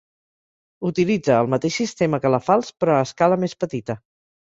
Utilitza 0.91 1.35
el 1.43 1.51
mateix 1.55 1.79
sistema 1.83 2.21
que 2.25 2.35
la 2.37 2.43
falç 2.49 2.75
però 2.83 2.99
a 2.99 3.07
escala 3.11 3.43
més 3.47 3.59
petita. 3.67 4.03